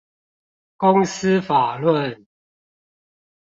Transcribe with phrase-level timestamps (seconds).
[0.77, 2.25] 公司法論